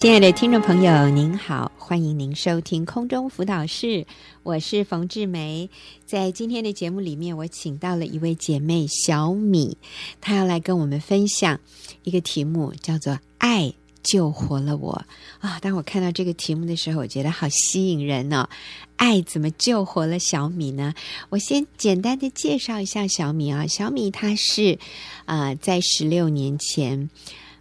[0.00, 4.06] 亲爱的听众朋友，您好，欢迎您收听空中辅导室，
[4.42, 5.68] 我是冯志梅。
[6.06, 9.76] 在今天的节目里面，我请到了一位姐妹小米，
[10.18, 11.60] 她要来跟我们分享
[12.02, 15.04] 一个题目，叫做“爱救活了我”
[15.38, 15.60] 啊。
[15.60, 18.48] 当我看到这个题目的时候，我觉得好吸引人哦。
[18.96, 20.94] 爱怎么救活了小米呢？
[21.28, 23.66] 我先简单的介绍一下小米啊。
[23.66, 24.78] 小米她是
[25.26, 27.10] 啊、在十六年前，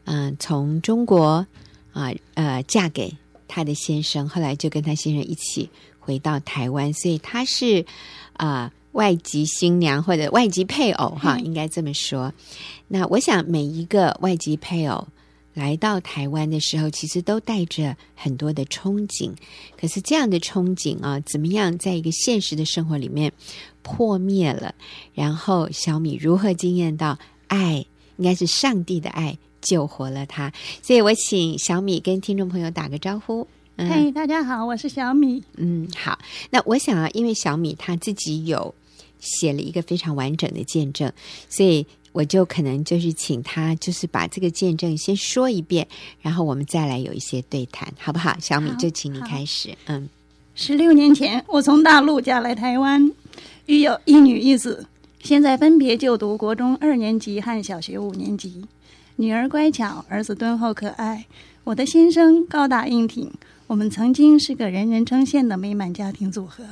[0.06, 1.46] 嗯、从中国。
[1.92, 3.16] 啊，呃，嫁给
[3.48, 7.86] 她的先生，后来就跟她先生一起回到台湾，所以她是
[8.34, 12.34] 啊、呃、外籍新娘或者外籍配偶哈，应该这么说。
[12.88, 15.08] 那我想每一个外籍配偶
[15.54, 19.32] 来到台湾的时候，其实都带着很多的憧憬。
[19.80, 23.32] 可是这样的憧憬啊，怎么样在一个现实的生活里面
[23.82, 24.74] 破灭了？
[25.14, 27.18] 然后小米如何惊艳到
[27.48, 27.86] 爱？
[28.18, 29.38] 应该是上帝的爱。
[29.62, 33.48] 救活了他，所以我请小米跟听众朋友打个招呼。
[33.78, 35.42] 嘿、嗯，hey, 大家好，我是小米。
[35.56, 36.20] 嗯，好。
[36.50, 38.76] 那我想啊，因为小米他自己有
[39.22, 41.10] 写了一个非常完整的见证，
[41.48, 45.88] 所以我就可能就是请他，就是把这个见证先说一遍，
[46.22, 48.36] 然后我们再来有一些对谈，好不好？
[48.42, 49.70] 小米，就请你开始。
[49.86, 50.10] 嗯，
[50.56, 53.10] 十六年前我从大陆嫁来台湾，
[53.68, 54.86] 育有一女一子，
[55.24, 58.66] 现在分别就读国中二年级和小学五年级。
[59.22, 61.26] 女儿乖巧，儿子敦厚可爱。
[61.66, 63.30] 我的先生高大硬挺，
[63.68, 66.64] 我们曾经是个人人称羡的美满家庭组合。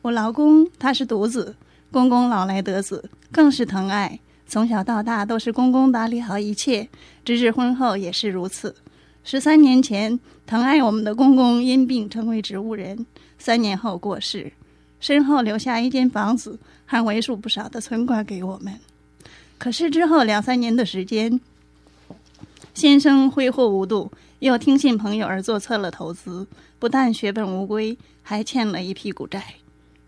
[0.00, 1.54] 我老公他是独子，
[1.90, 4.18] 公公老来得子，更是疼爱。
[4.46, 6.88] 从小到大都是公公打理好一切，
[7.26, 8.74] 直至婚后也是如此。
[9.22, 13.04] 十三年前，疼爱我们的公公因病成为植物人，
[13.36, 14.50] 三年后过世，
[14.98, 18.74] 身后留下一间房子和为数不少的存款给我们。
[19.58, 21.38] 可是之后两三年的时间，
[22.74, 26.46] 先生挥霍无度，又听信朋友而做错了投资，
[26.78, 29.42] 不但血本无归，还欠了一屁股债。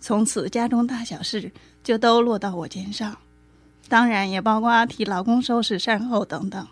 [0.01, 1.51] 从此家中大小事
[1.85, 3.17] 就都落到我肩上，
[3.89, 6.67] 当然也包括替老公收拾善后等等。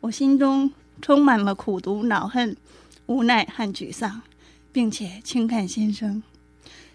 [0.00, 0.70] 我心中
[1.00, 2.56] 充满了苦毒、恼恨、
[3.06, 4.20] 无奈和沮丧，
[4.72, 6.22] 并且轻看先生。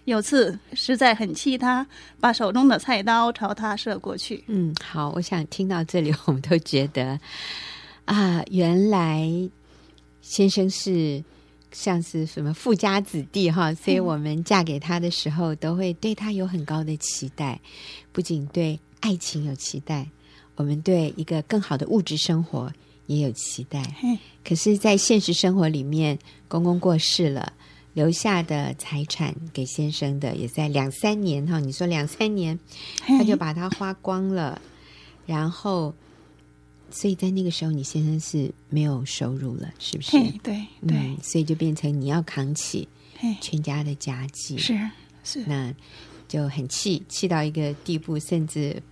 [0.04, 1.86] 有次实在很气他，
[2.20, 4.42] 把手中的菜刀朝他射过去。
[4.46, 7.20] 嗯，好，我想听到这里，我们都觉得
[8.10, 9.30] 啊，原来
[10.20, 11.22] 先生是
[11.70, 17.60] 像是什么富家子弟哈，所以我们嫁给他的时候，都会对他有很高的期待，
[18.10, 20.08] 不仅对爱情有期待，
[20.56, 22.72] 我们对一个更好的物质生活
[23.06, 23.80] 也有期待。
[24.44, 27.52] 可是，在现实生活里面，公公过世了。
[27.92, 31.60] 留下的财产给先生的，也在两三年哈。
[31.60, 32.58] 你说两三年，
[33.06, 34.60] 他就把它花光了，
[35.26, 35.94] 然后，
[36.90, 40.10] 所以在那个时候，你先生是没有收入了，是不是？
[40.42, 42.88] 对对，嗯，所以就变成你要扛起
[43.40, 44.78] 全家的家计，是
[45.24, 45.72] 是，那
[46.28, 48.82] 就很气，气到一个地步，甚至。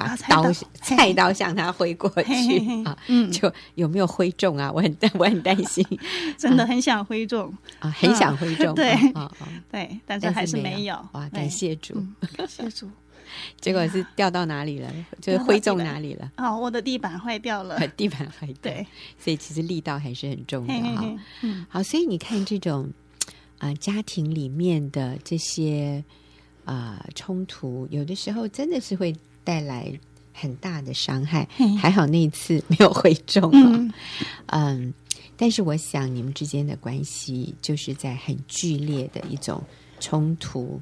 [0.00, 0.52] 把刀
[0.82, 2.98] 菜刀向他挥过去嘿嘿嘿啊！
[3.06, 4.70] 嗯，就有没有挥中啊？
[4.74, 5.86] 我很我很担心，
[6.36, 9.32] 真的很想挥中啊，很想挥中，对啊
[9.70, 10.94] 对，但是还是没有。
[11.12, 12.04] 哇，感谢主，
[12.36, 12.90] 感谢主。
[13.60, 14.92] 结果是掉到哪里了？
[15.20, 16.32] 就是挥中哪里了？
[16.36, 18.56] 哦，我的地板坏掉了， 地板坏掉。
[18.62, 18.86] 对，
[19.18, 21.04] 所以其实力道还是很重的哈。
[21.42, 22.90] 嗯，好，所以你看这种
[23.58, 26.02] 啊，家庭里面的这些
[26.64, 29.14] 啊冲突，有的时候真的是会。
[29.46, 29.92] 带来
[30.32, 31.48] 很大的伤害，
[31.78, 33.92] 还好那一次没有挥中嗯，
[34.46, 34.94] 嗯，
[35.36, 39.62] 但是我想你们之间的关系就是在很剧烈的一种
[40.00, 40.80] 冲突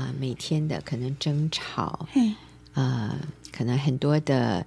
[0.00, 2.06] 啊、呃，每天的可能争吵，
[2.72, 3.18] 啊、呃，
[3.52, 4.64] 可能很多的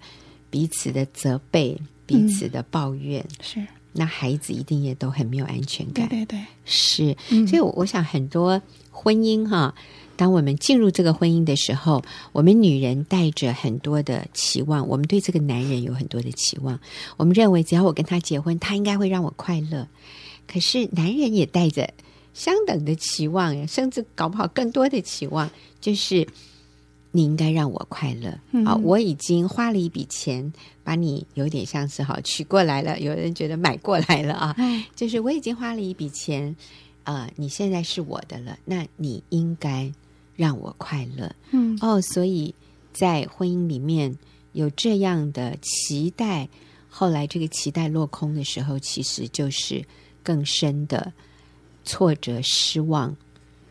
[0.49, 7.17] 彼此的责备，彼此的抱怨，嗯、是那孩子一定也都很没有安全感，对对对，是，
[7.47, 8.61] 所以我想很多
[8.91, 9.73] 婚姻哈。
[10.15, 16.79] 当我们进入这个婚姻的时候，我们女人带着很多的期望，我们对这个男人有很多的期望。
[17.17, 19.87] 我们认为只要我跟他结婚，他应该会让我快乐。
[20.47, 21.91] 可是男人也带着
[22.33, 25.49] 相等的期望，甚至搞不好更多的期望，
[25.79, 26.27] 就是
[27.11, 28.37] 你应该让我快乐。
[28.51, 30.51] 嗯、啊，我已经花了一笔钱
[30.83, 36.55] 把你有点像是哈娶过来了，有人觉得买过来了啊，嗯、就是我已经花了一笔钱，
[37.03, 39.91] 啊、呃，你现在是我的了，那你应该。
[40.35, 42.55] 让我快乐，嗯，哦，所以
[42.91, 44.17] 在婚姻里面
[44.53, 46.49] 有这样的期待，
[46.89, 49.85] 后来这个期待落空的时候，其实就是
[50.23, 51.13] 更深的
[51.83, 53.15] 挫折、失望，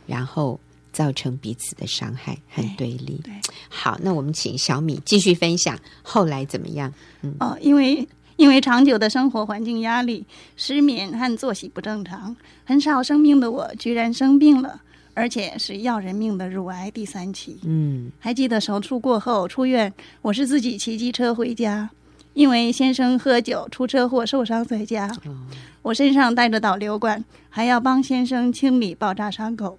[0.06, 0.59] 然后
[0.93, 3.20] 造成彼此的伤害和对立。
[3.25, 6.93] 对，对，好，那我们请小米继续分享后来怎么样？
[7.23, 8.06] 嗯，哦，因为
[8.37, 10.25] 因为长久的生活环境压力、
[10.56, 14.81] 失眠和作息不正常，很少生病的我居然生病了，
[15.15, 17.58] 而且是要人命的乳癌第三期。
[17.62, 19.93] 嗯，还记得手术过后出院，
[20.23, 21.88] 我是自己骑机车回家，
[22.34, 25.37] 因为先生喝酒出车祸受伤在家，哦，
[25.82, 29.79] 我身上带着导流管，还要帮先生清理爆炸伤口。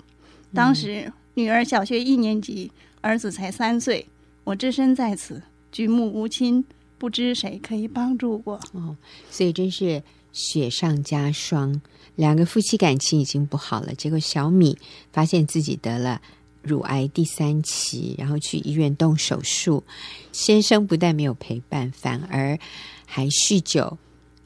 [0.53, 2.71] 当时女儿小学一年级，
[3.01, 4.07] 儿子才三岁，
[4.43, 5.41] 我只身在此，
[5.71, 6.63] 举目无亲。
[6.99, 8.95] 不知谁可以帮助我哦，
[9.29, 10.01] 所以真是
[10.31, 11.81] 雪上加霜。
[12.15, 14.77] 两个夫妻感情已经不好了，结果小米
[15.11, 16.21] 发现自己得了
[16.63, 19.83] 乳癌第三期，然后去医院动手术。
[20.31, 22.57] 先生不但没有陪伴，反而
[23.05, 23.97] 还酗酒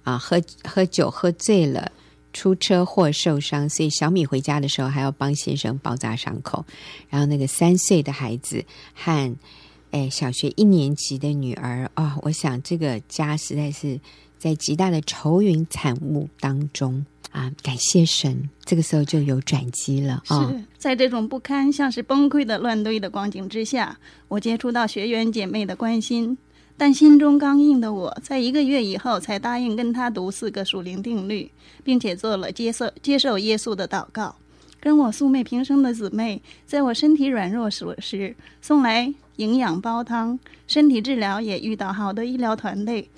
[0.03, 1.91] 啊，喝喝酒喝醉了，
[2.33, 3.69] 出车祸受伤。
[3.69, 6.65] 所以小米回家的时候还要帮先生包扎伤口。
[7.09, 9.37] 然后那个三岁的孩子和。
[9.91, 13.97] 哎，小学一年级的女儿啊、我想这个家实在是
[14.37, 17.51] 在极大的愁云惨雾当中啊。
[17.61, 20.37] 感谢神，这个时候就有转机了啊！
[20.37, 23.97] 哦、是在这种不堪、像是崩溃的乱堆的光景之下，
[24.27, 26.37] 我接触到学员姐妹的关心，
[26.77, 31.49] 但心中刚硬的我，在一个月以后才答应跟她读四个属灵定律，
[31.83, 34.35] 并且做了接受接受耶稣的祷告。
[34.79, 43.09] 跟我素昧平生的姊妹，在我身体软弱时送来营养煲汤，身体治疗也遇到好的医疗团队，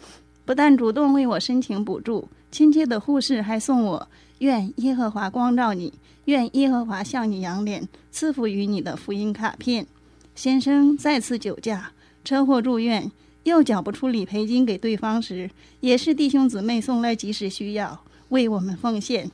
[0.46, 4.08] 不但主动为我申请补助，亲切的护士还送我
[4.40, 5.94] “愿耶和华光照你，
[6.26, 9.86] 愿耶和华向你扬脸，赐福于你”的福音卡片。
[10.36, 11.92] 先生再次酒驾，
[12.24, 13.12] 车祸住院，
[13.44, 15.50] 又缴不出理赔金给对方时，
[15.82, 19.30] 也是弟兄姊妹送来及时需要，为我们奉献。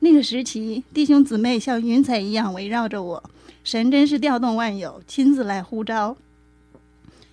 [0.00, 3.30] 那个时期，弟兄姊妹像云彩一样围绕着我，
[3.64, 6.16] 神真是调动万有，亲自来呼召。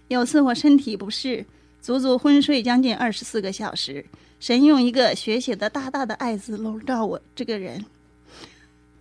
[0.07, 1.45] 有次我身体不适，
[1.79, 4.03] 足足昏睡将近二十四个小时，
[4.39, 7.85] 神用一个学写的大大的爱字笼罩我这个人，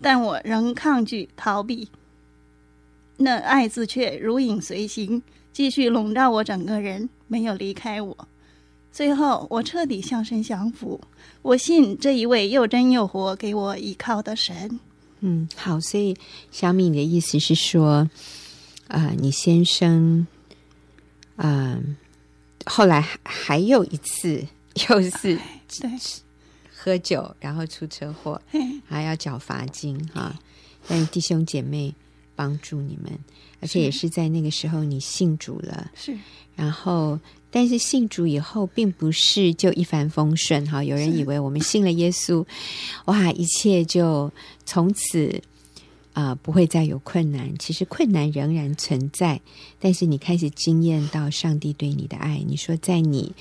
[0.01, 1.89] 但我仍抗拒逃避，
[3.17, 5.23] 那爱字却如影随形，
[5.53, 8.29] 继续笼罩我整个人，没有离开我。
[8.91, 11.01] 最后，我彻底向神降服。
[11.43, 14.79] 我信这一位又真又活、给我依靠的神。
[15.19, 15.81] 嗯，好。
[15.81, 16.17] 所以
[16.53, 18.09] 小米你的意思是说，
[18.87, 20.27] 啊、你先生，
[21.37, 21.77] 啊、
[22.65, 24.47] 后来还有一次，
[24.89, 25.39] 又是
[25.81, 25.91] 对
[26.75, 28.41] 喝酒，然后出车祸，
[28.87, 30.35] 还要缴罚金哈。
[30.87, 31.95] 但弟兄姐妹
[32.35, 33.13] 帮助你们，
[33.61, 36.17] 而且也是在那个时候你信主了，是，
[36.55, 37.19] 然后。
[37.57, 40.83] 但是信主以后，并不是就一帆风顺哈。
[40.83, 42.45] 有人以为我们信了耶稣，
[43.07, 44.29] 哇，一切就
[44.67, 45.41] 从此
[46.15, 47.57] 啊、呃、不会再有困难。
[47.57, 49.41] 其实困难仍然存在，
[49.79, 52.43] 但是你开始经验到上帝对你的爱。
[52.45, 53.33] 你说，在你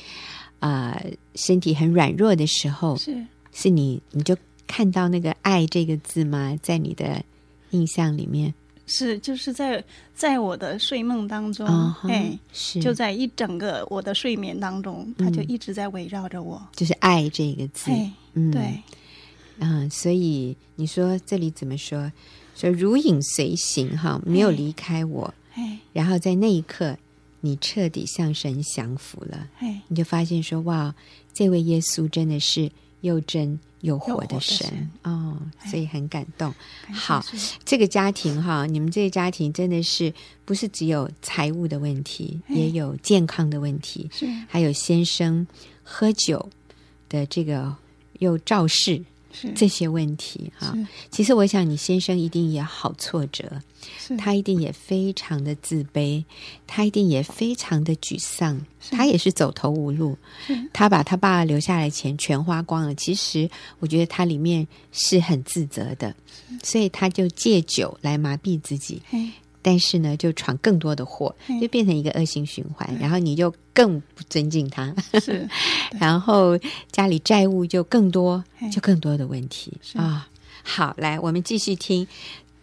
[0.63, 3.15] 啊、呃、身体很软弱的时候，是。
[3.51, 6.57] 是你你就看到那个“爱”这个字吗？
[6.63, 7.23] 在你的
[7.71, 8.53] 印象里面。
[8.85, 9.83] 是，就是在
[10.15, 11.67] 在我的睡梦当中，
[12.07, 12.81] 哎、uh，huh, 是。
[12.81, 18.81] 就在一整个我的睡眠当中，它就一直在围绕着我，就是“爱”这个字，嘿嗯，对，
[19.59, 22.11] 嗯，所以你说这里怎么说？
[22.55, 26.97] 说如影随形，哈，没有离开我，哎，然后在那一刻，
[27.45, 29.49] 你彻底向神降服了，
[29.89, 30.95] 你就发现说，哇，
[31.33, 33.59] 这位耶稣真的是又真。
[33.83, 36.49] 又活的神，哦，所以很感动。
[36.87, 37.21] 哎、好，
[37.65, 40.13] 这个家庭哈，你们这个家庭真的是
[40.45, 44.09] 不是只有财务的问题，哎、也有健康的问题，
[44.47, 45.45] 还有先生
[45.83, 46.49] 喝酒
[47.09, 47.75] 的这个
[48.19, 49.03] 又肇事。
[49.33, 49.51] 是。
[49.53, 50.73] 这些问题哈，
[51.11, 53.61] 其实我想你先生一定也好挫折，
[54.17, 56.23] 他一定也非常的自卑，
[56.65, 60.17] 他一定也非常的沮丧，他也是走投无路，
[60.71, 62.95] 他把他爸留下来的钱全花光了。
[62.95, 63.49] 其实
[63.79, 66.15] 我觉得他里面是很自责的，
[66.63, 69.01] 所以他就借酒来麻痹自己。
[69.63, 72.87] 但是呢，就闯更多的祸，就变成一个恶性循环。
[72.99, 75.49] 然后你就更不尊敬他，是。
[75.99, 76.55] 然后
[76.91, 80.21] 家里债务就更多，就更多的问题啊、哦。
[80.61, 82.05] 好，来，我们继续听。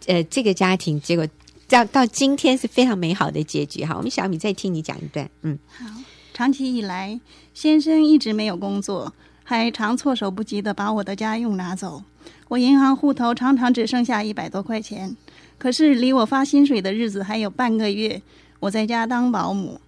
[0.05, 1.27] 呃，这个家庭结果
[1.67, 3.83] 到到今天是非常美好的结局。
[3.83, 5.29] 哈，我们小米再听你讲一段。
[5.41, 5.85] 嗯，好。
[6.33, 7.19] 长期以来，
[7.53, 12.01] 先生一直没有工作，还常措手不及的把我的家用拿走。
[12.47, 15.15] 我银行户头常常只剩下一百多块钱。
[15.61, 18.19] 可是离我发薪水的日子还有半个月，
[18.59, 19.79] 我在家当保姆。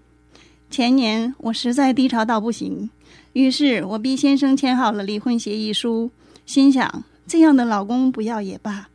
[0.69, 2.87] 前年我实在低潮到不行，
[3.31, 6.11] 于是我逼先生签好了离婚协议书，
[6.45, 8.87] 心想这样的老公不要也罢。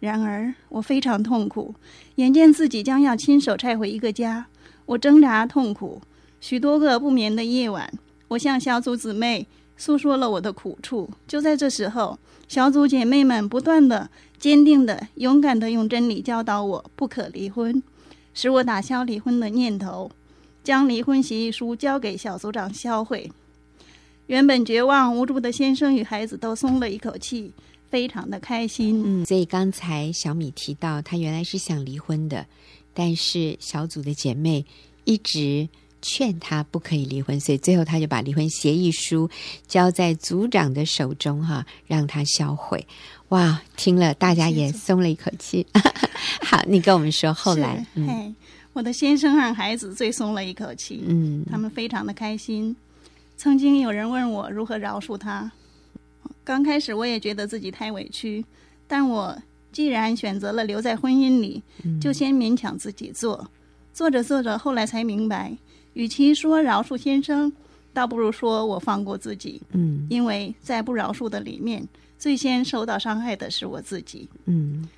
[0.00, 1.74] 然而我非常痛苦，
[2.14, 4.46] 眼见自己将要亲手拆毁一个家，
[4.86, 6.00] 我挣扎痛苦，
[6.40, 7.92] 许多个不眠的夜晚，
[8.28, 9.46] 我向小组姊妹
[9.76, 11.10] 诉说了我的苦处。
[11.28, 14.08] 就在这时候，小组姐妹们不断的、
[14.42, 17.80] 坚定的、勇敢的用真理教导我不可离婚，
[18.34, 20.10] 使我打消离婚的念头，
[20.64, 23.30] 将离婚协议书交给小组长销毁。
[24.26, 27.52] 原本绝望无助的先生与孩子都松了一口气，
[27.88, 29.00] 非常的开心。
[29.06, 32.44] 嗯，所以刚才小米提到，她原来是想离婚的，
[32.92, 34.66] 但是小组的姐妹
[35.04, 35.68] 一直
[36.02, 39.30] 劝他不可以离婚，所以最后他就把离婚协议书
[39.66, 42.86] 交在组长的手中，哈，让他销毁。
[43.28, 45.66] 哇，听了大家也松了一口气。
[46.42, 48.34] 好，你跟我们说后来，嗯，嘿，
[48.72, 52.74] 我的先生和孩子最松了一口气，嗯，他们非常的开心。
[53.36, 55.50] 曾经有人问我如何饶恕他，
[56.44, 58.44] 刚开始我也觉得自己太委屈，
[58.86, 59.36] 但我
[59.72, 61.62] 既然选择了留在婚姻里，
[62.00, 63.48] 就先勉强自己做。
[63.94, 65.54] 做着做着，后来才明白，
[65.94, 67.52] 与其说饶恕先生，
[67.92, 69.60] 倒不如说我放过自己。
[69.72, 71.86] 嗯，因为在不饶恕的里面，
[72.18, 74.28] 最先受到伤害的是我自己。
[74.46, 74.88] 嗯，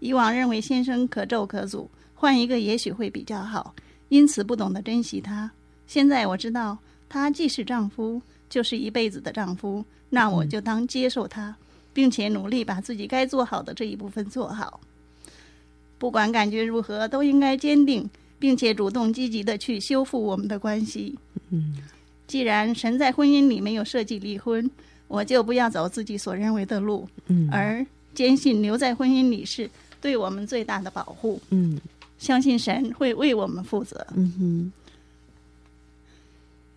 [0.00, 3.74] 以往认为先生可咒可诅，换一个也许会比较好，
[4.08, 5.50] 因此不懂得珍惜他。
[5.86, 6.76] 现在我知道。
[7.10, 11.56] 他既是丈夫，就是一辈子的丈夫，那我就当接受他，
[11.94, 14.78] 并且努力把自己该做好的这一部分做好。
[15.96, 18.06] 不管感觉如何，都应该坚定，
[18.38, 21.18] 并且主动积极的去修复我们的关系。
[21.50, 21.76] 嗯，
[22.26, 24.70] 既然神在婚姻里没有设计离婚，
[25.06, 31.40] 我就不要走自己所认为的路，嗯，而坚信留在婚姻里是对我们最大的保护。
[31.50, 31.80] 嗯，
[32.18, 34.06] 相信神会为我们负责。
[34.14, 34.72] 嗯哼。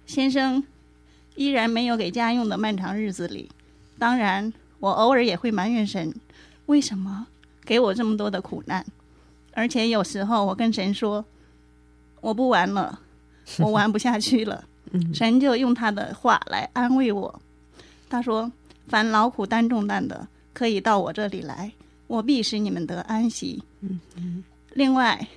[0.06, 0.62] 先生
[1.36, 3.50] 依然没有给家用的漫长日子里，
[3.98, 6.14] 当然我偶尔也会埋怨神，
[6.66, 7.28] 为什么
[7.64, 8.86] 给我这么多的苦难？
[9.54, 11.24] 而且有时候我跟神说，
[12.22, 12.98] 我不玩了，
[13.60, 14.64] 我玩不下去了。
[15.14, 17.42] 神就用他的话来安慰我，
[18.10, 18.52] 他说
[18.88, 21.72] ：“凡劳苦担重担的，可以到我这里来，
[22.08, 23.64] 我必使你们得安息。”
[24.74, 25.28] 另外，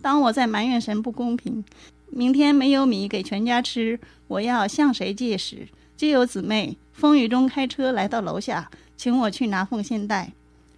[0.00, 1.64] 当我在埋怨神不公平。
[2.10, 5.68] 明天没有米给全家吃，我要向谁借时？
[5.94, 10.32] 就有姊妹风雨中开车来到楼下，请我去拿奉献袋。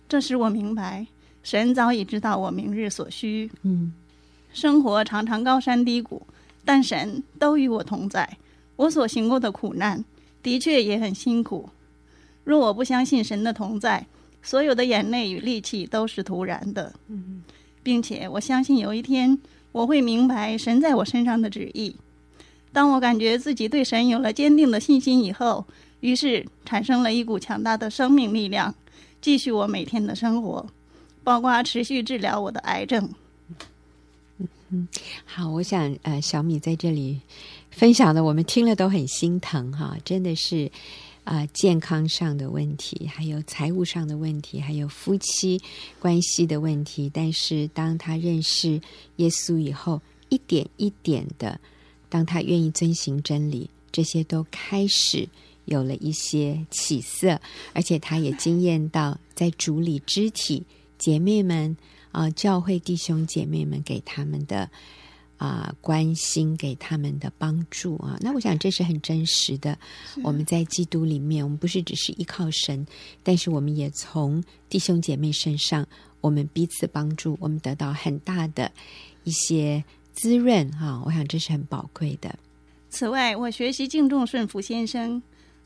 [0.08, 1.06] 这时我明白，
[1.44, 3.48] 神早已知道我明日所需。
[3.62, 3.92] 嗯，
[4.52, 6.22] 生活常常高山低谷，
[6.64, 8.28] 但神都与我同在。
[8.76, 10.04] 我所行过的苦难，
[10.42, 11.68] 的确也很辛苦。
[12.44, 14.06] 若我不相信神的同在，
[14.42, 16.92] 所有的眼泪与力气都是徒然的。
[17.82, 19.38] 并且我相信有一天。
[19.72, 21.94] 我会明白神在我身上的旨意。
[22.72, 25.64] 当我感觉自己对神有了坚定的信心以后，
[26.00, 28.74] 于是产生了一股强大的生命力量，
[29.20, 30.66] 继续我每天的生活，
[31.22, 33.08] 包括持续治疗我的癌症。
[34.70, 34.88] 嗯，
[35.24, 37.20] 好，我想呃，小米在这里
[37.70, 40.70] 分享的，我们听了都很心疼哈，真的是。
[41.22, 45.60] 啊、健康上的问题，还有财务上的问题，还有夫妻
[46.00, 47.08] 关系的问题。
[47.12, 48.80] 但是，当他认识
[49.16, 50.00] 耶稣以后，
[50.30, 51.60] 一点一点的，
[52.08, 55.28] 当他愿意遵循真理，这些都开始
[55.66, 57.38] 有了一些起色。
[57.74, 60.64] 而且，他也经验到在主里肢体
[60.98, 61.76] 姐妹们
[62.12, 64.70] 啊、呃，教会弟兄姐妹们给他们的。
[65.36, 69.78] 啊，关心给他们的帮助啊，那我想这是很真实的。
[70.22, 72.86] 我们在基督里面，我们不是只是依靠神，
[73.22, 75.86] 但是我们也从弟兄姐妹身上，
[76.20, 78.70] 我们彼此帮助，我们得到很大的
[79.24, 81.02] 一些滋润啊。
[81.06, 82.38] 我想这是很宝贵的。
[82.90, 85.22] 此外，我学习敬重顺服先生。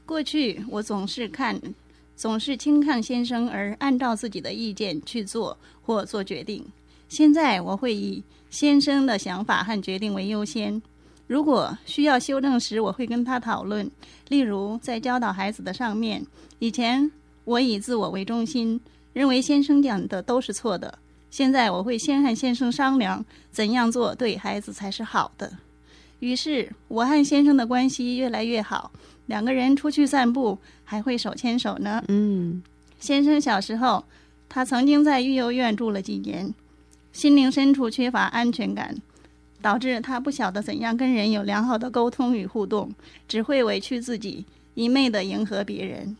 [0.06, 1.60] 过去我总是看，
[2.16, 6.64] 总是轻看先生，而按照自己的意见去做或做决定。
[7.08, 8.22] 现在我会以。
[8.50, 10.80] 先生的想法和决定为优先。
[11.26, 13.90] 如果需要修正时，我会跟他讨论。
[14.28, 16.24] 例如，在教导孩子的上面，
[16.60, 17.10] 以前
[17.42, 18.80] 我以自我为中心，
[19.12, 20.96] 认为先生讲的都是错的。
[21.32, 25.50] 现在我会先和先生商量，怎样做对孩子才是好的。
[26.20, 28.92] 于是，我和先生的关系越来越好。
[29.26, 32.02] 两个人出去散步，还会手牵手呢。
[32.08, 32.62] 嗯，
[33.00, 34.04] 先生小时候，
[34.48, 36.54] 他曾经在育幼院住了几年。
[37.12, 38.96] 心灵深处缺乏安全感，
[39.62, 42.92] 导致他不晓得怎样跟人有良好的沟通与互动，
[43.28, 46.16] 只会委屈自己，一昧的迎合别人。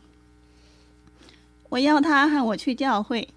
[1.67, 3.27] 我要他和我去教会，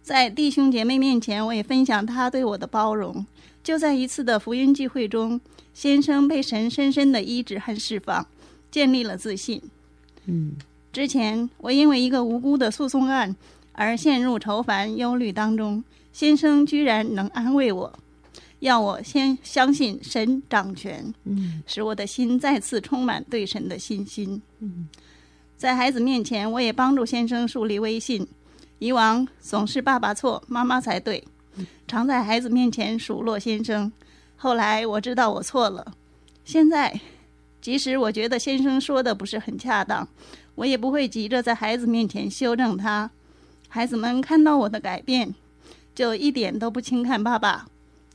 [0.00, 3.26] 在弟兄姐妹面前，我也分享他对我的包容。
[3.64, 5.40] 就在一次的福音聚会中，
[5.72, 8.24] 先生被神深深的医治和释放，
[8.70, 9.60] 建立了自信。
[10.26, 10.52] 嗯，
[10.92, 13.34] 之前我因为一个无辜的诉讼案
[13.72, 15.82] 而陷入愁烦忧虑当中。
[16.12, 17.92] 先生居然能安慰我，
[18.60, 24.40] 要我先相信神掌权，嗯使我的心再次充满对神的信心。
[24.60, 24.88] 嗯
[25.56, 28.24] 在孩子面前，我也帮助先生树立威信。
[28.78, 31.24] 以往总是爸爸错，妈妈才对，
[31.88, 33.90] 常在孩子面前数落先生。
[34.36, 35.94] 后来我知道我错了，
[36.44, 37.00] 现在
[37.64, 40.06] 即使我觉得先生说的不是很恰当，
[40.54, 43.10] 我也不会急着在孩子面前修正他。
[43.70, 45.34] 孩子们看到我的改变，
[45.94, 47.66] 就一点都不轻看爸爸。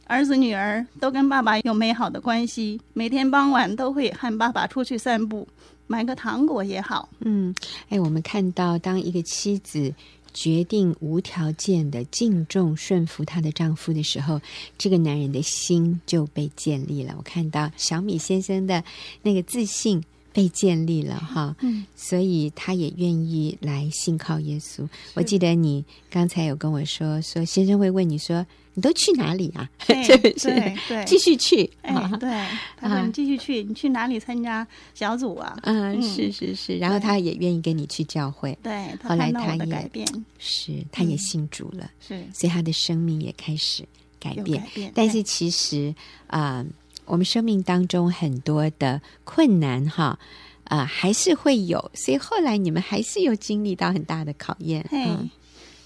[0.06, 5.48] 儿子女儿都跟爸爸有美好的关系，每天傍晚都会和爸爸出去散步，
[5.88, 7.10] 买个糖果也好。
[7.22, 7.52] 嗯，
[7.90, 9.92] 哎，我们看到当一个妻子。
[10.34, 14.40] 决定无条件的敬重顺服她的丈夫的时候，
[14.78, 17.16] 这个男人的心就被建立了。
[17.18, 18.84] 我看到小米先生的
[19.22, 20.04] 那个自信
[20.40, 24.88] 被建立了哈，嗯，所以他也愿意来信靠耶稣。
[25.14, 28.46] 我记得你刚才有跟我说，说先生会问你说。
[28.76, 29.70] 你都去哪里啊？
[29.88, 30.08] 对
[30.40, 31.70] 对对，继续去。
[31.82, 32.30] 哎，对，
[32.78, 35.58] 他说你继续去，你去哪里参加小组啊？
[35.64, 38.58] 嗯，是是是，然后他也愿意跟你去教会。
[38.64, 43.84] 对，后来他也改变，是他也信主了，是，所以他的生命也开始
[44.18, 44.62] 改变。
[44.62, 45.94] 改变，但是其实
[46.28, 46.66] 啊，
[47.10, 50.18] 我们生命当中很多的困难哈
[50.64, 54.88] 啊还是会有，所以后来你们还是有经历到很大的考验。
[54.92, 55.30] 嗯，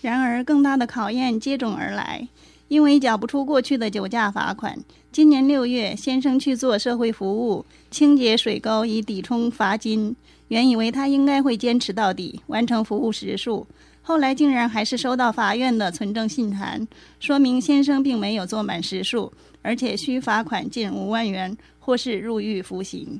[0.02, 2.28] 然而更大的考验接踵而来。
[2.70, 4.76] 因为缴不出过去的酒驾罚款，
[5.12, 10.16] 今年六月，先生去做社会服务，清洁水沟以抵充罚金。
[10.48, 13.68] 原以为他应该会坚持到底，完成服务时数，
[14.02, 16.88] 后来竟然还是收到法院的存证信函，
[17.20, 19.32] 说明先生并没有做满时数，
[19.64, 23.20] 而且需罚款近五万元，或是入狱服刑。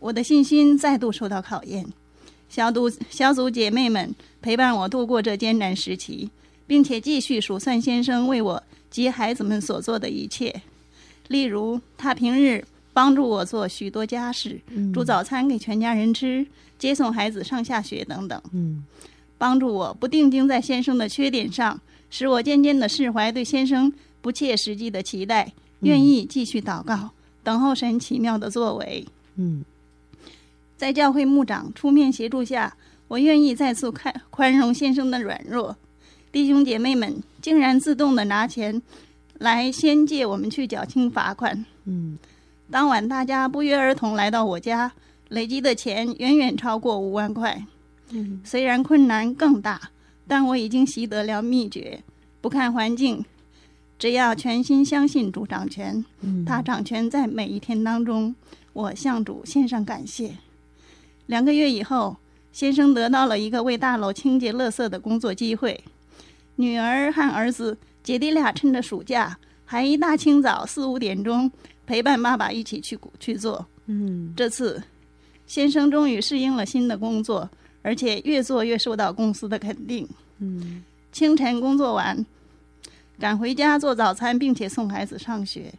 [0.00, 1.84] 我的信心再度受到考验，
[2.48, 6.30] 小组小组姐妹们陪伴我度过这艰难时期。
[6.66, 10.62] 并且继续数算先生为我及孩子们所做的一切，
[11.28, 16.46] 例如他平日帮助我做许多家事，嗯、煮早餐给全家人吃，
[16.78, 18.40] 接送孩子上下学等等。
[18.52, 18.82] 嗯，
[19.36, 23.92] 帮助我不定睛在先生的缺点上，使我渐渐的释怀对先生
[24.24, 27.10] 不切实际的期待，愿意继续祷告，
[27.42, 29.06] 等候神奇妙的作为。
[29.36, 29.62] 嗯，
[30.78, 32.74] 在教会牧长出面协助下，
[33.06, 35.76] 我愿意再次宽宽容先生的软弱。
[36.32, 38.80] 弟兄姐妹们竟然自动的拿钱
[39.34, 41.62] 来先借我们去缴清罚款。
[41.84, 42.16] 嗯，
[42.70, 44.90] 当晚大家不约而同来到我家，
[45.28, 47.62] 累积的钱远远超过五万块。
[48.08, 49.90] 嗯，虽然困难更大，
[50.26, 52.02] 但我已经习得了秘诀：
[52.40, 53.22] 不看环境，
[54.04, 56.04] 只要全心相信主掌权。
[56.20, 58.34] 嗯，他掌权在每一天当中，
[58.74, 60.30] 我向主献上感谢。
[61.24, 62.14] 两个月以后，
[62.52, 65.82] 先生得到了一个为大楼清洁垃圾的工作机会。
[66.56, 71.50] 女儿和儿子姐弟俩趁着暑假，还一大清早四五点钟
[71.86, 73.64] 陪伴爸爸一起去去做。
[73.86, 74.82] 嗯，这次
[75.46, 77.48] 先生终于适应了新的工作，
[77.80, 80.06] 而且越做越受到公司的肯定。
[80.40, 82.26] 嗯，清晨工作完，
[83.18, 85.72] 赶回家做早餐，并且送孩子上学。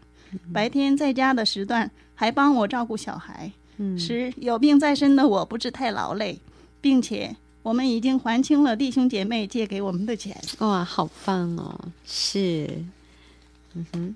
[0.54, 6.40] 白天在家的时段，还帮我照顾小孩，嗯，使有病在身的我不致太劳累，
[6.82, 7.36] 并且。
[7.64, 10.40] 我们已经还清了弟兄姐妹借给我们的钱。
[10.60, 11.76] 哇，好棒哦！
[12.06, 12.70] 是，
[13.74, 14.16] 嗯哼，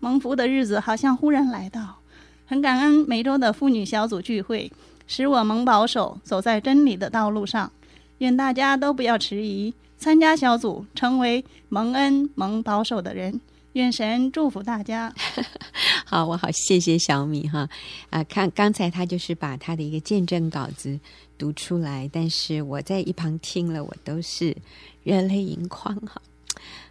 [0.00, 1.98] 蒙福的日子好像忽然来到，
[2.46, 4.72] 很感恩每周的妇女小组聚会，
[5.06, 7.70] 使我蒙保守走在真理的道路上。
[8.18, 13.40] 愿大家都不要迟疑，参加小组，成为蒙恩蒙保守的人。
[13.72, 15.14] 愿神祝福大家。
[16.06, 17.68] 好，我好谢谢小米哈
[18.08, 18.24] 啊！
[18.24, 20.98] 看刚才他就是把他的一个见证稿子
[21.36, 24.56] 读出来，但是我在一旁听了，我都是
[25.02, 26.22] 热泪盈眶哈。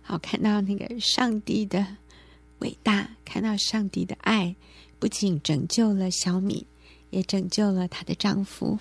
[0.04, 1.84] 好，看到那个上帝的
[2.60, 4.56] 伟大，看到上帝的爱，
[5.00, 6.68] 不仅拯救了小米，
[7.10, 8.78] 也拯救了她的丈夫，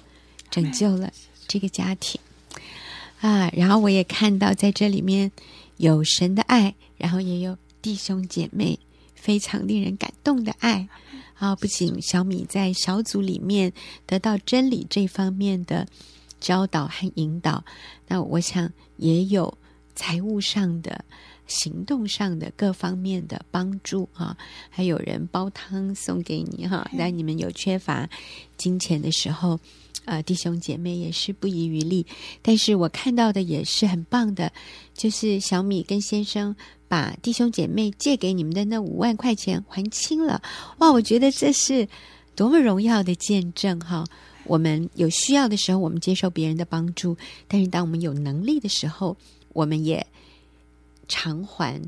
[0.50, 1.10] 拯救了
[1.48, 2.20] 这个家庭
[3.24, 3.50] 啊！
[3.54, 5.32] 然后我也看到在这里面
[5.78, 7.56] 有神的爱，然后也有。
[7.80, 8.78] 弟兄姐妹
[9.14, 10.88] 非常令人感动的爱
[11.34, 11.54] 啊！
[11.54, 13.74] 不仅小米在小组里面
[14.06, 15.86] 得到真理这方面的
[16.40, 17.62] 教导和引导，
[18.08, 19.58] 那我想也有
[19.94, 21.04] 财务上的、
[21.46, 24.36] 行动上的各方面的帮助啊！
[24.70, 28.08] 还有人煲汤送给你哈，当你们有缺乏
[28.56, 29.58] 金钱的时候，
[30.04, 32.06] 呃，弟兄姐妹也是不遗余力。
[32.42, 34.52] 但是我看到的也是很棒的，
[34.94, 36.54] 就是小米跟先生。
[36.86, 40.40] 把弟兄姐妹借给你们的那五万块钱还清了，
[40.78, 40.92] 哇！
[40.92, 41.88] 我觉得这是
[42.36, 44.04] 多么荣耀的见证哈！
[44.44, 47.16] 我们有需要的时候，我们接受别人的帮助；
[47.48, 49.16] 但是当我们有能力的时候，
[49.54, 50.06] 我们也
[51.08, 51.80] 偿还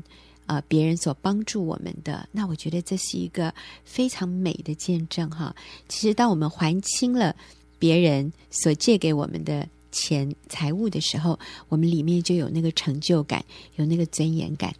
[0.45, 3.53] 啊别人所帮助我们的，那我觉得这是一个
[3.83, 5.55] 非常美的见证哈。
[5.87, 7.35] 其实当我们还清了
[7.79, 9.67] 别人所借给我们的。
[9.97, 11.37] 钱财物的时候，
[11.69, 13.43] 我们里面就有那个成就感，
[13.77, 14.71] 有那个尊严感。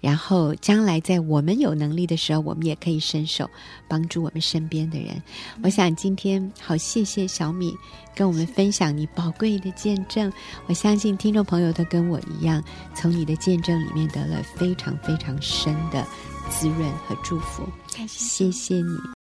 [0.00, 3.50] 然后将来在我们有能力的时候，我们也可以伸手
[3.88, 5.10] 帮助我们身边的人。
[5.56, 7.74] 嗯、我想今天好，谢谢小米
[8.14, 10.32] 跟我们分享你宝贵的见证。
[10.66, 12.62] 我相信听众朋友都跟我一样，
[12.94, 16.06] 从你的见证里面得了非常非常深的
[16.48, 17.68] 滋润和祝福。
[18.06, 19.19] 谢谢你。